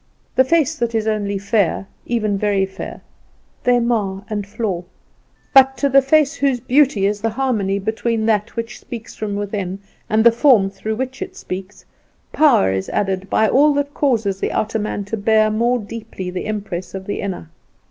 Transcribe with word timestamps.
The 0.35 0.43
face 0.43 0.73
that 0.79 0.95
is 0.95 1.05
only 1.05 1.37
fair, 1.37 1.85
even 2.07 2.35
very 2.35 2.65
fair, 2.65 3.01
they 3.65 3.79
mar 3.79 4.25
and 4.31 4.47
flaw; 4.47 4.83
but 5.53 5.77
to 5.77 5.89
the 5.89 6.01
face 6.01 6.33
whose 6.33 6.59
beauty 6.59 7.05
is 7.05 7.21
the 7.21 7.29
harmony 7.29 7.77
between 7.77 8.25
that 8.25 8.55
which 8.55 8.79
speaks 8.79 9.13
from 9.13 9.35
within 9.35 9.77
and 10.09 10.23
the 10.23 10.31
form 10.31 10.71
through 10.71 10.95
which 10.95 11.21
it 11.21 11.35
speaks, 11.35 11.85
power 12.33 12.71
is 12.71 12.89
added 12.89 13.29
by 13.29 13.47
all 13.47 13.75
that 13.75 13.93
causes 13.93 14.39
the 14.39 14.51
outer 14.51 14.79
man 14.79 15.05
to 15.05 15.17
bear 15.17 15.51
more 15.51 15.77
deeply 15.77 16.31
the 16.31 16.47
impress 16.47 16.95
of 16.95 17.05
the 17.05 17.21
inner. 17.21 17.51